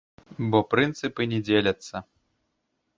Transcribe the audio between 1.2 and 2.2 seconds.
не дзеляцца.